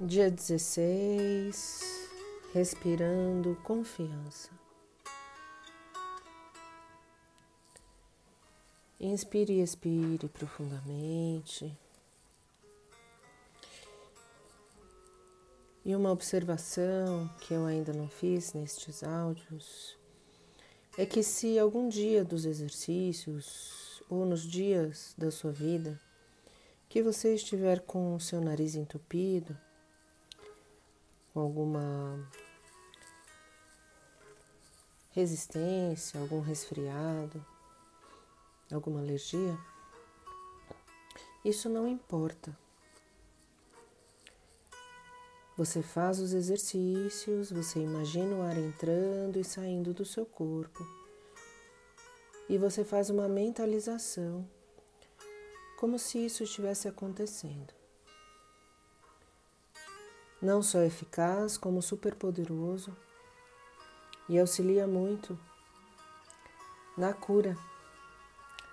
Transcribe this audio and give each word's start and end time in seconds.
Dia 0.00 0.30
16, 0.30 1.80
respirando 2.54 3.56
confiança. 3.64 4.48
Inspire 9.00 9.54
e 9.54 9.60
expire 9.60 10.28
profundamente. 10.28 11.76
E 15.84 15.96
uma 15.96 16.12
observação 16.12 17.28
que 17.40 17.52
eu 17.52 17.66
ainda 17.66 17.92
não 17.92 18.08
fiz 18.08 18.52
nestes 18.52 19.02
áudios 19.02 19.98
é 20.96 21.04
que 21.04 21.24
se 21.24 21.58
algum 21.58 21.88
dia 21.88 22.24
dos 22.24 22.44
exercícios 22.44 24.00
ou 24.08 24.24
nos 24.24 24.42
dias 24.42 25.12
da 25.18 25.32
sua 25.32 25.50
vida 25.50 26.00
que 26.88 27.02
você 27.02 27.34
estiver 27.34 27.80
com 27.80 28.14
o 28.14 28.20
seu 28.20 28.40
nariz 28.40 28.76
entupido, 28.76 29.58
com 31.38 31.42
alguma 31.42 32.28
resistência, 35.12 36.20
algum 36.20 36.40
resfriado, 36.40 37.46
alguma 38.72 38.98
alergia, 38.98 39.56
isso 41.44 41.68
não 41.68 41.86
importa. 41.86 42.58
Você 45.56 45.80
faz 45.80 46.18
os 46.18 46.32
exercícios, 46.32 47.52
você 47.52 47.78
imagina 47.78 48.34
o 48.34 48.42
ar 48.42 48.58
entrando 48.58 49.38
e 49.38 49.44
saindo 49.44 49.94
do 49.94 50.04
seu 50.04 50.26
corpo. 50.26 50.84
E 52.48 52.58
você 52.58 52.82
faz 52.82 53.10
uma 53.10 53.28
mentalização, 53.28 54.44
como 55.78 56.00
se 56.00 56.18
isso 56.18 56.42
estivesse 56.42 56.88
acontecendo 56.88 57.77
não 60.40 60.62
só 60.62 60.82
eficaz, 60.82 61.56
como 61.56 61.82
super 61.82 62.14
poderoso 62.14 62.96
e 64.28 64.38
auxilia 64.38 64.86
muito 64.86 65.38
na 66.96 67.12
cura 67.12 67.56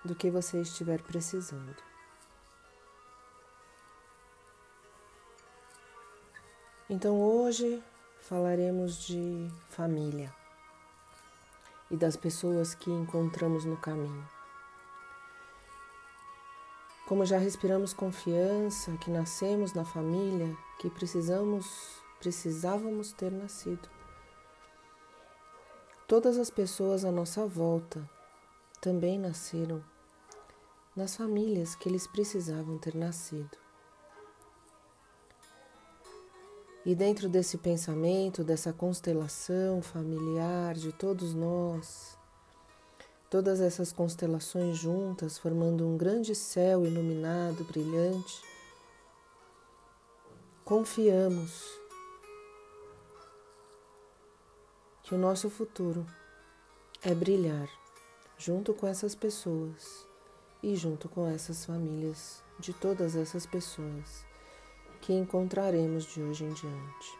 do 0.04 0.16
que 0.16 0.30
você 0.30 0.62
estiver 0.62 1.02
precisando. 1.02 1.76
Então 6.88 7.20
hoje 7.20 7.84
falaremos 8.22 9.06
de 9.06 9.50
família 9.70 10.34
e 11.90 11.98
das 11.98 12.16
pessoas 12.16 12.76
que 12.76 12.92
encontramos 12.92 13.66
no 13.66 13.78
caminho. 13.78 14.35
Como 17.08 17.24
já 17.24 17.38
respiramos 17.38 17.94
confiança, 17.94 18.98
que 18.98 19.12
nascemos 19.12 19.74
na 19.74 19.86
família 19.86 20.58
que 20.80 20.90
precisamos, 20.90 22.02
precisávamos 22.20 23.12
ter 23.12 23.32
nascido. 23.32 23.88
Todas 26.08 26.38
as 26.38 26.50
pessoas 26.50 27.06
à 27.06 27.12
nossa 27.12 27.46
volta 27.46 28.10
também 28.82 29.20
nasceram 29.20 29.84
nas 30.96 31.16
famílias 31.16 31.76
que 31.76 31.90
eles 31.90 32.08
precisavam 32.08 32.78
ter 32.80 32.96
nascido. 32.96 33.58
E 36.86 36.96
dentro 36.96 37.28
desse 37.28 37.58
pensamento, 37.58 38.44
dessa 38.44 38.72
constelação 38.72 39.82
familiar 39.82 40.76
de 40.76 40.92
todos 40.92 41.34
nós, 41.34 42.15
todas 43.30 43.60
essas 43.60 43.92
constelações 43.92 44.78
juntas, 44.78 45.38
formando 45.38 45.88
um 45.88 45.98
grande 45.98 46.36
céu 46.36 46.86
iluminado, 46.86 47.64
brilhante. 47.64 48.42
Confiamos 50.64 51.80
que 55.04 55.14
o 55.14 55.18
nosso 55.18 55.50
futuro 55.50 56.06
é 57.04 57.14
brilhar 57.14 57.70
junto 58.38 58.74
com 58.74 58.88
essas 58.88 59.14
pessoas 59.14 60.08
e 60.64 60.76
junto 60.76 61.08
com 61.08 61.28
essas 61.28 61.66
famílias 61.66 62.44
de 62.60 62.74
todas 62.74 63.16
essas 63.16 63.46
pessoas 63.46 64.26
que 65.02 65.14
encontraremos 65.14 66.06
de 66.06 66.22
hoje 66.24 66.44
em 66.44 66.54
diante. 66.54 67.20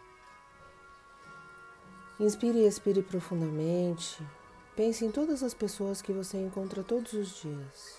Inspire 2.18 2.58
e 2.58 2.66
expire 2.66 3.02
profundamente, 3.02 4.26
Pense 4.76 5.06
em 5.06 5.10
todas 5.10 5.42
as 5.42 5.54
pessoas 5.54 6.02
que 6.02 6.12
você 6.12 6.36
encontra 6.36 6.84
todos 6.84 7.14
os 7.14 7.40
dias. 7.40 7.98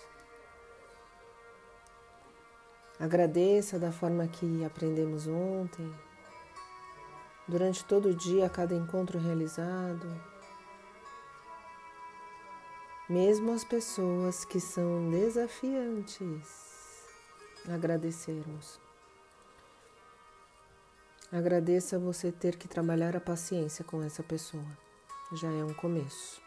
Agradeça 3.00 3.80
da 3.80 3.92
forma 3.92 4.28
que 4.28 4.64
aprendemos 4.64 5.28
ontem, 5.28 5.92
durante 7.48 7.84
todo 7.84 8.10
o 8.10 8.16
dia, 8.16 8.46
a 8.46 8.50
cada 8.50 8.76
encontro 8.76 9.18
realizado. 9.18 10.08
Mesmo 13.10 13.54
as 13.54 13.64
pessoas 13.64 14.46
que 14.46 14.60
são 14.60 15.10
desafiantes, 15.10 17.08
agradecermos. 17.68 18.80
Agradeça 21.32 21.98
você 21.98 22.32
ter 22.32 22.56
que 22.56 22.68
trabalhar 22.68 23.16
a 23.16 23.22
paciência 23.22 23.84
com 23.84 24.04
essa 24.04 24.22
pessoa. 24.22 24.66
Já 25.34 25.50
é 25.50 25.64
um 25.64 25.74
começo. 25.74 26.47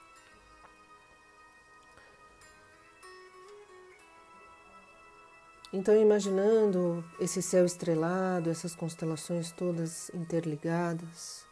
Então, 5.73 5.95
imaginando 5.95 7.05
esse 7.21 7.41
céu 7.41 7.65
estrelado, 7.65 8.51
essas 8.51 8.75
constelações 8.75 9.53
todas 9.53 10.11
interligadas, 10.13 11.45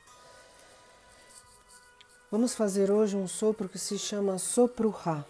vamos 2.29 2.53
fazer 2.53 2.91
hoje 2.91 3.17
um 3.17 3.29
sopro 3.29 3.69
que 3.69 3.79
se 3.79 3.97
chama 3.97 4.37
sopro 4.37 4.91
Ra. 4.91 5.25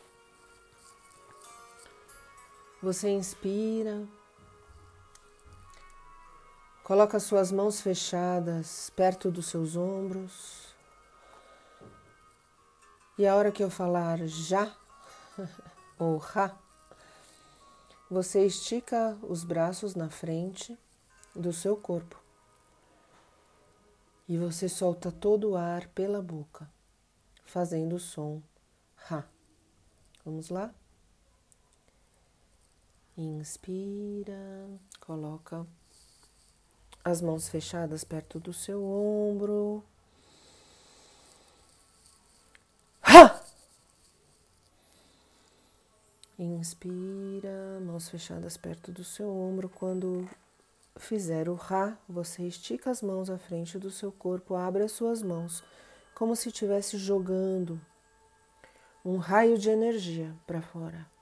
Você 2.82 3.10
inspira, 3.10 4.08
coloca 6.82 7.20
suas 7.20 7.52
mãos 7.52 7.82
fechadas 7.82 8.88
perto 8.96 9.30
dos 9.30 9.48
seus 9.48 9.76
ombros, 9.76 10.74
e 13.18 13.26
a 13.26 13.36
hora 13.36 13.52
que 13.52 13.62
eu 13.62 13.68
falar 13.68 14.26
já 14.26 14.74
ou 15.98 16.16
Ra, 16.16 16.56
você 18.10 18.46
estica 18.46 19.18
os 19.22 19.44
braços 19.44 19.94
na 19.94 20.08
frente 20.08 20.78
do 21.34 21.52
seu 21.52 21.76
corpo 21.76 22.20
e 24.28 24.36
você 24.36 24.68
solta 24.68 25.10
todo 25.10 25.50
o 25.50 25.56
ar 25.56 25.88
pela 25.88 26.20
boca, 26.20 26.70
fazendo 27.44 27.96
o 27.96 28.00
som 28.00 28.42
Ra. 28.94 29.26
Vamos 30.24 30.50
lá? 30.50 30.74
Inspira, 33.16 34.68
coloca 35.00 35.66
as 37.02 37.22
mãos 37.22 37.48
fechadas 37.48 38.04
perto 38.04 38.38
do 38.38 38.52
seu 38.52 38.84
ombro. 38.84 39.82
Inspira, 46.40 47.80
mãos 47.80 48.08
fechadas 48.08 48.56
perto 48.56 48.92
do 48.92 49.02
seu 49.02 49.28
ombro. 49.28 49.68
Quando 49.68 50.28
fizer 50.96 51.48
o 51.48 51.54
Rá, 51.54 51.98
você 52.08 52.46
estica 52.46 52.92
as 52.92 53.02
mãos 53.02 53.28
à 53.28 53.36
frente 53.36 53.76
do 53.76 53.90
seu 53.90 54.12
corpo, 54.12 54.54
abre 54.54 54.84
as 54.84 54.92
suas 54.92 55.20
mãos, 55.20 55.64
como 56.14 56.36
se 56.36 56.48
estivesse 56.48 56.96
jogando 56.96 57.80
um 59.04 59.16
raio 59.16 59.58
de 59.58 59.68
energia 59.68 60.32
para 60.46 60.62
fora. 60.62 61.17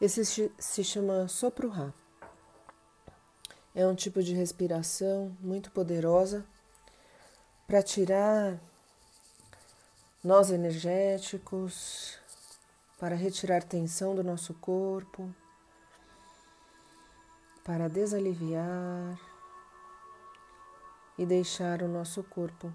Esse 0.00 0.24
se 0.58 0.82
chama 0.82 1.28
sopro 1.28 1.68
Rá. 1.68 1.92
É 3.74 3.86
um 3.86 3.94
tipo 3.94 4.22
de 4.22 4.32
respiração 4.34 5.36
muito 5.40 5.70
poderosa 5.70 6.42
para 7.66 7.82
tirar 7.82 8.58
nós 10.24 10.50
energéticos, 10.50 12.18
para 12.98 13.14
retirar 13.14 13.62
tensão 13.62 14.14
do 14.14 14.24
nosso 14.24 14.54
corpo, 14.54 15.34
para 17.62 17.86
desaliviar 17.86 19.20
e 21.18 21.26
deixar 21.26 21.82
o 21.82 21.88
nosso 21.88 22.24
corpo, 22.24 22.72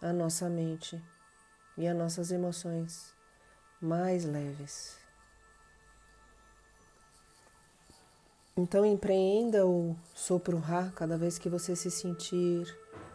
a 0.00 0.12
nossa 0.12 0.48
mente 0.48 1.02
e 1.76 1.88
as 1.88 1.96
nossas 1.96 2.30
emoções 2.30 3.12
mais 3.80 4.24
leves. 4.24 5.05
Então 8.58 8.86
empreenda 8.86 9.66
o 9.66 9.94
sopro 10.14 10.58
Ra 10.58 10.90
cada 10.96 11.18
vez 11.18 11.38
que 11.38 11.48
você 11.48 11.76
se 11.76 11.90
sentir 11.90 12.66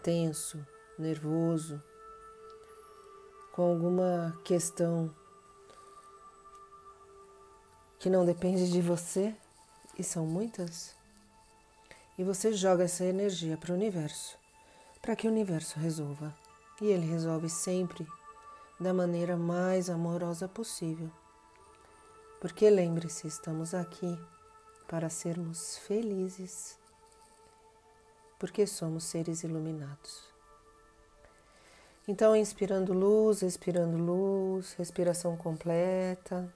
tenso, 0.03 0.63
nervoso, 0.99 1.81
com 3.51 3.63
alguma 3.63 4.39
questão 4.43 5.11
que 7.97 8.07
não 8.07 8.23
depende 8.23 8.71
de 8.71 8.81
você, 8.81 9.35
e 9.97 10.03
são 10.03 10.27
muitas, 10.27 10.95
e 12.17 12.23
você 12.23 12.53
joga 12.53 12.83
essa 12.83 13.03
energia 13.03 13.57
para 13.57 13.71
o 13.71 13.75
universo, 13.75 14.37
para 15.01 15.15
que 15.15 15.27
o 15.27 15.31
universo 15.31 15.79
resolva. 15.79 16.35
E 16.79 16.85
ele 16.85 17.05
resolve 17.05 17.49
sempre 17.49 18.07
da 18.79 18.93
maneira 18.93 19.37
mais 19.37 19.89
amorosa 19.89 20.47
possível. 20.47 21.11
Porque 22.39 22.69
lembre-se, 22.69 23.27
estamos 23.27 23.75
aqui 23.75 24.17
para 24.91 25.09
sermos 25.09 25.77
felizes, 25.77 26.77
porque 28.37 28.67
somos 28.67 29.05
seres 29.05 29.41
iluminados. 29.41 30.25
Então, 32.05 32.35
inspirando 32.35 32.91
luz, 32.91 33.41
expirando 33.41 33.97
luz, 33.97 34.73
respiração 34.73 35.37
completa. 35.37 36.53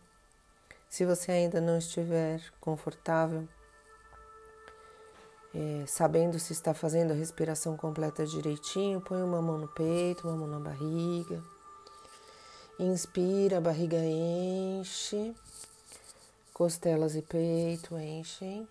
Se 0.90 1.06
você 1.06 1.32
ainda 1.32 1.62
não 1.62 1.78
estiver 1.78 2.42
confortável, 2.60 3.48
é, 5.54 5.86
sabendo 5.88 6.38
se 6.38 6.52
está 6.52 6.74
fazendo 6.74 7.12
a 7.12 7.16
respiração 7.16 7.78
completa 7.78 8.26
direitinho, 8.26 9.00
põe 9.00 9.24
uma 9.24 9.42
mão 9.42 9.58
no 9.58 9.70
peito, 9.70 10.28
uma 10.28 10.36
mão 10.36 10.48
na 10.48 10.60
barriga. 10.60 11.42
Inspira, 12.78 13.60
a 13.60 13.62
barriga 13.62 13.96
enche, 13.96 15.34
costelas 16.56 17.18
e 17.18 17.22
peito 17.22 17.98
enchem. 17.98 18.66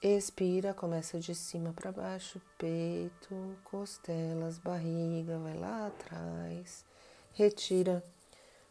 Expira, 0.00 0.72
começa 0.72 1.18
de 1.18 1.34
cima 1.34 1.72
para 1.72 1.90
baixo, 1.90 2.40
peito, 2.56 3.56
costelas, 3.64 4.58
barriga, 4.58 5.40
vai 5.40 5.58
lá 5.58 5.88
atrás. 5.88 6.84
Retira 7.32 8.00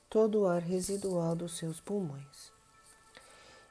todo 0.10 0.44
o 0.44 0.48
ar 0.48 0.62
residual 0.62 1.36
dos 1.36 1.58
seus 1.58 1.82
pulmões. 1.82 2.54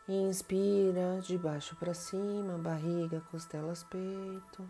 Inspira 0.06 1.18
de 1.22 1.38
baixo 1.38 1.74
para 1.76 1.94
cima, 1.94 2.58
barriga, 2.58 3.22
costelas, 3.30 3.84
peito. 3.84 4.68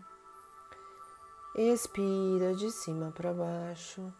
Expira 1.57 2.55
de 2.55 2.71
cima 2.71 3.11
para 3.11 3.33
baixo, 3.33 4.13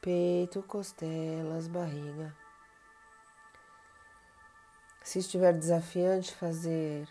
peito, 0.00 0.62
costelas, 0.62 1.66
barriga. 1.66 2.39
Se 5.02 5.18
estiver 5.18 5.52
desafiante 5.52 6.34
fazer 6.34 7.08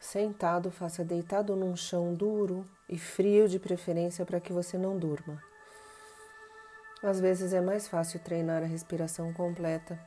sentado, 0.00 0.70
faça 0.70 1.04
deitado 1.04 1.56
num 1.56 1.74
chão 1.74 2.14
duro 2.14 2.68
e 2.88 2.98
frio 2.98 3.48
de 3.48 3.58
preferência 3.58 4.26
para 4.26 4.40
que 4.40 4.52
você 4.52 4.76
não 4.76 4.98
durma. 4.98 5.42
Às 7.02 7.20
vezes 7.20 7.52
é 7.52 7.60
mais 7.60 7.86
fácil 7.86 8.20
treinar 8.20 8.62
a 8.62 8.66
respiração 8.66 9.32
completa 9.32 9.98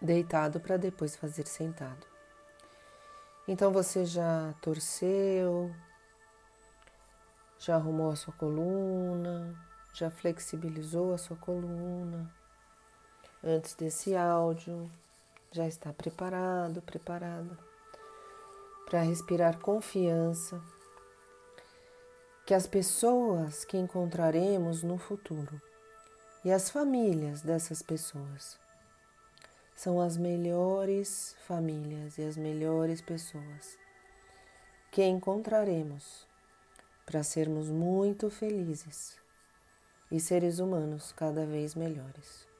deitado 0.00 0.58
para 0.58 0.76
depois 0.76 1.14
fazer 1.14 1.46
sentado. 1.46 2.06
Então 3.46 3.72
você 3.72 4.04
já 4.04 4.54
torceu, 4.60 5.74
já 7.58 7.76
arrumou 7.76 8.10
a 8.10 8.16
sua 8.16 8.32
coluna, 8.34 9.54
já 9.94 10.10
flexibilizou 10.10 11.14
a 11.14 11.18
sua 11.18 11.36
coluna. 11.36 12.32
Antes 13.42 13.74
desse 13.74 14.14
áudio, 14.16 14.90
já 15.52 15.68
está 15.68 15.92
preparado, 15.92 16.80
preparada 16.80 17.58
para 18.86 19.02
respirar 19.02 19.58
confiança 19.58 20.60
que 22.46 22.54
as 22.54 22.66
pessoas 22.66 23.64
que 23.64 23.76
encontraremos 23.76 24.82
no 24.82 24.98
futuro 24.98 25.60
e 26.44 26.50
as 26.50 26.70
famílias 26.70 27.42
dessas 27.42 27.82
pessoas 27.82 28.58
são 29.76 30.00
as 30.00 30.16
melhores 30.16 31.36
famílias 31.46 32.16
e 32.16 32.22
as 32.22 32.36
melhores 32.36 33.00
pessoas 33.00 33.78
que 34.90 35.04
encontraremos 35.04 36.26
para 37.04 37.22
sermos 37.22 37.68
muito 37.68 38.30
felizes 38.30 39.16
e 40.10 40.18
seres 40.18 40.58
humanos 40.58 41.12
cada 41.12 41.44
vez 41.44 41.74
melhores. 41.74 42.51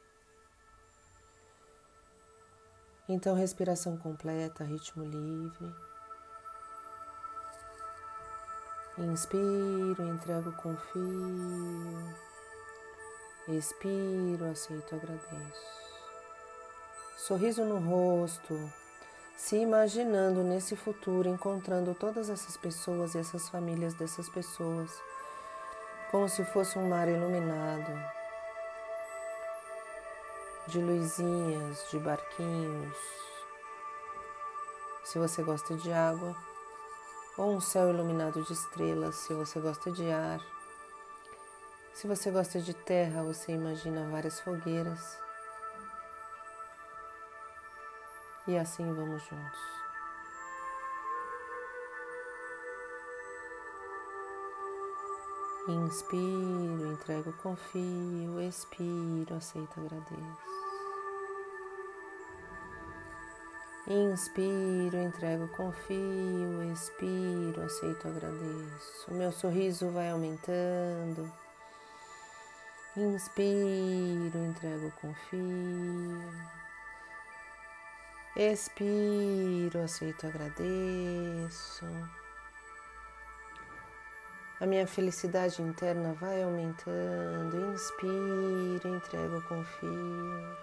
Então, 3.09 3.35
respiração 3.35 3.97
completa, 3.97 4.65
ritmo 4.65 5.05
livre. 5.05 5.75
Inspiro, 8.99 10.09
entrego, 10.09 10.53
confio. 10.53 12.15
Expiro, 13.49 14.45
aceito, 14.51 14.95
agradeço 14.95 15.83
sorriso 17.23 17.65
no 17.65 17.79
rosto, 17.79 18.59
se 19.37 19.55
imaginando 19.55 20.43
nesse 20.43 20.75
futuro, 20.75 21.29
encontrando 21.29 21.95
todas 21.95 22.29
essas 22.29 22.57
pessoas 22.57 23.15
e 23.15 23.19
essas 23.19 23.49
famílias 23.49 23.95
dessas 23.95 24.29
pessoas, 24.29 24.91
como 26.11 26.29
se 26.29 26.45
fosse 26.45 26.77
um 26.77 26.89
mar 26.89 27.09
iluminado, 27.09 27.93
de 30.67 30.81
luzinhas, 30.81 31.87
de 31.91 31.99
barquinhos. 31.99 32.97
Se 35.05 35.19
você 35.19 35.43
gosta 35.43 35.75
de 35.75 35.93
água, 35.93 36.37
ou 37.37 37.55
um 37.55 37.61
céu 37.61 37.91
iluminado 37.91 38.43
de 38.43 38.53
estrelas, 38.53 39.17
se 39.17 39.35
você 39.35 39.59
gosta 39.61 39.91
de 39.91 40.11
ar. 40.11 40.41
Se 41.95 42.07
você 42.07 42.31
gosta 42.31 42.61
de 42.61 42.73
terra, 42.73 43.23
você 43.23 43.53
imagina 43.53 44.09
várias 44.11 44.41
fogueiras. 44.41 45.19
E 48.47 48.57
assim 48.57 48.85
vamos 48.95 49.23
juntos. 49.23 49.82
Inspiro, 55.69 56.93
entrego, 56.93 57.33
confio, 57.35 58.41
expiro, 58.41 59.37
aceito, 59.37 59.79
agradeço. 59.79 60.53
Inspiro, 63.87 64.97
entrego, 64.97 65.47
confio, 65.57 66.73
expiro, 66.73 67.63
aceito, 67.63 68.09
agradeço. 68.09 69.09
O 69.09 69.15
meu 69.15 69.31
sorriso 69.31 69.89
vai 69.91 70.11
aumentando. 70.11 71.33
Inspiro, 72.97 74.39
entrego, 74.39 74.93
confio. 75.01 76.23
Expiro, 78.37 79.81
aceito, 79.85 80.27
agradeço. 80.27 81.87
A 84.63 84.67
minha 84.67 84.87
felicidade 84.87 85.61
interna 85.61 86.15
vai 86.21 86.41
aumentando. 86.41 87.73
Inspiro, 87.75 88.95
entrego, 88.95 89.43
confio. 89.49 90.57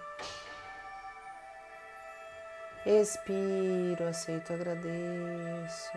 Expiro, 2.86 4.08
aceito, 4.08 4.54
agradeço. 4.54 5.92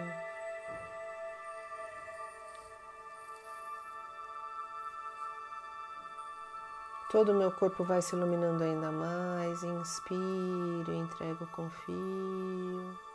Todo 7.09 7.31
o 7.31 7.35
meu 7.35 7.53
corpo 7.53 7.85
vai 7.85 8.01
se 8.01 8.17
iluminando 8.17 8.65
ainda 8.65 8.91
mais. 8.91 9.63
Inspiro, 9.63 10.93
entrego, 10.93 11.47
confio. 11.55 13.12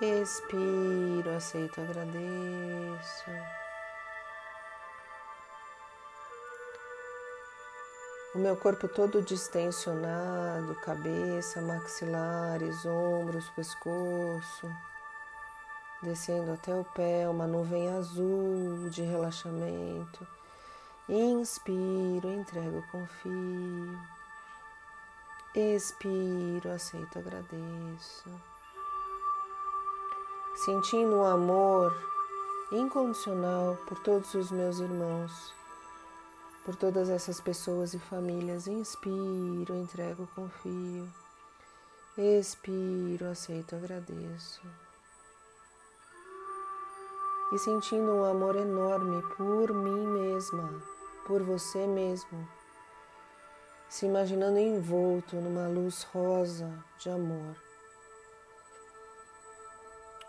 Expiro, 0.00 1.30
aceito, 1.36 1.80
agradeço. 1.80 3.30
O 8.34 8.38
meu 8.38 8.56
corpo 8.56 8.88
todo 8.88 9.22
distensionado, 9.22 10.74
cabeça, 10.76 11.60
maxilares, 11.60 12.86
ombros, 12.86 13.50
pescoço, 13.50 14.70
descendo 16.02 16.52
até 16.52 16.74
o 16.74 16.84
pé, 16.84 17.28
uma 17.28 17.46
nuvem 17.46 17.88
azul 17.96 18.88
de 18.88 19.02
relaxamento 19.02 20.26
Inspiro, 21.12 22.30
entrego, 22.30 22.84
confio. 22.92 23.98
Expiro, 25.56 26.70
aceito, 26.70 27.18
agradeço. 27.18 28.30
Sentindo 30.64 31.16
o 31.16 31.24
amor 31.24 31.94
incondicional 32.72 33.76
por 33.88 33.98
todos 34.00 34.34
os 34.34 34.50
meus 34.50 34.78
irmãos, 34.78 35.54
por 36.64 36.76
todas 36.76 37.08
essas 37.08 37.40
pessoas 37.40 37.94
e 37.94 37.98
famílias. 37.98 38.66
Inspiro, 38.66 39.74
entrego, 39.74 40.28
confio. 40.34 41.08
Expiro, 42.18 43.30
aceito, 43.30 43.74
agradeço. 43.74 44.60
e 47.52 47.58
sentindo 47.58 48.12
um 48.12 48.24
amor 48.24 48.54
enorme 48.54 49.22
por 49.36 49.74
mim 49.74 50.06
mesma, 50.06 50.80
por 51.26 51.42
você 51.42 51.84
mesmo, 51.84 52.48
se 53.88 54.06
imaginando 54.06 54.58
envolto 54.58 55.34
numa 55.34 55.66
luz 55.66 56.04
rosa 56.12 56.72
de 56.98 57.10
amor. 57.10 57.69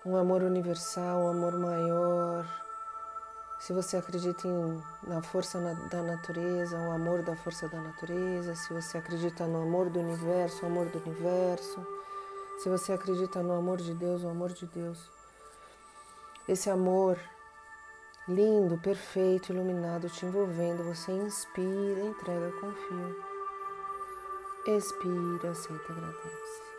Um 0.03 0.15
amor 0.15 0.41
universal, 0.41 1.19
um 1.19 1.29
amor 1.29 1.59
maior. 1.59 2.43
Se 3.59 3.71
você 3.71 3.97
acredita 3.97 4.47
em, 4.47 4.83
na 5.05 5.21
força 5.21 5.59
na, 5.59 5.73
da 5.89 6.01
natureza, 6.01 6.75
o 6.75 6.91
amor 6.91 7.21
da 7.21 7.35
força 7.35 7.69
da 7.69 7.79
natureza, 7.79 8.55
se 8.55 8.73
você 8.73 8.97
acredita 8.97 9.45
no 9.45 9.61
amor 9.61 9.91
do 9.91 9.99
universo, 9.99 10.63
o 10.63 10.65
amor 10.65 10.87
do 10.87 10.97
universo, 10.97 11.85
se 12.57 12.67
você 12.67 12.93
acredita 12.93 13.43
no 13.43 13.53
amor 13.53 13.77
de 13.77 13.93
Deus, 13.93 14.23
o 14.23 14.29
amor 14.29 14.51
de 14.53 14.65
Deus. 14.65 15.07
Esse 16.47 16.71
amor 16.71 17.19
lindo, 18.27 18.79
perfeito, 18.79 19.53
iluminado 19.53 20.09
te 20.09 20.25
envolvendo, 20.25 20.83
você 20.83 21.11
inspira, 21.11 22.01
entrega, 22.01 22.51
confia. 22.59 23.15
Expira, 24.65 25.51
aceita, 25.51 25.93
agradece. 25.93 26.70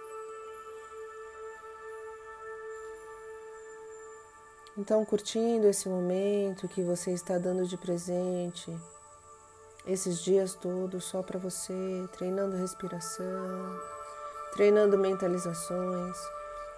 Então, 4.76 5.04
curtindo 5.04 5.66
esse 5.66 5.86
momento 5.86 6.66
que 6.66 6.82
você 6.82 7.10
está 7.12 7.36
dando 7.36 7.66
de 7.66 7.76
presente, 7.76 8.74
esses 9.86 10.22
dias 10.22 10.54
todos 10.54 11.04
só 11.04 11.22
para 11.22 11.38
você, 11.38 12.08
treinando 12.12 12.56
respiração, 12.56 13.78
treinando 14.54 14.96
mentalizações, 14.96 16.16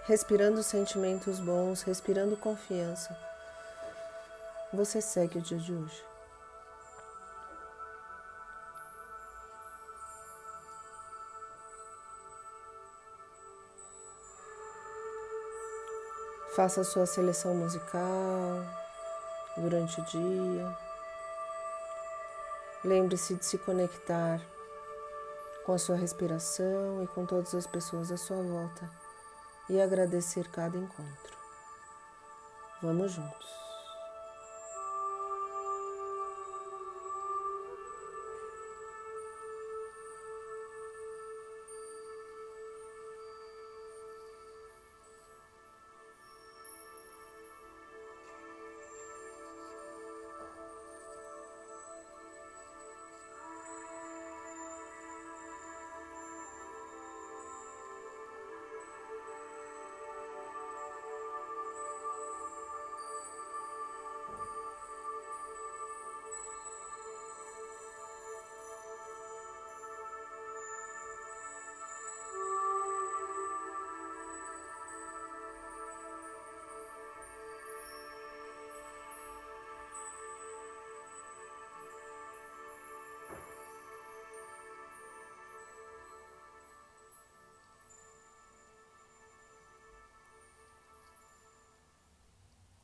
respirando 0.07 0.61
sentimentos 0.63 1.39
bons, 1.39 1.83
respirando 1.83 2.37
confiança. 2.37 3.17
Você 4.73 5.01
segue 5.01 5.39
o 5.39 5.43
dia 5.43 5.59
de 5.59 5.73
hoje. 5.73 6.14
Faça 16.55 16.83
a 16.83 16.85
sua 16.85 17.05
seleção 17.05 17.53
musical 17.53 18.65
durante 19.57 20.01
o 20.01 20.05
dia. 20.05 20.79
Lembre-se 22.85 23.35
de 23.35 23.45
se 23.45 23.59
conectar 23.59 24.41
com 25.67 25.73
a 25.73 25.79
sua 25.79 25.97
respiração 25.97 27.03
e 27.03 27.09
com 27.09 27.27
todas 27.27 27.57
as 27.57 27.67
pessoas 27.67 28.13
à 28.13 28.17
sua 28.17 28.41
volta 28.41 28.89
e 29.69 29.81
agradecer 29.81 30.49
cada 30.49 30.79
encontro. 30.79 31.37
Vamos 32.81 33.11
juntos. 33.11 33.64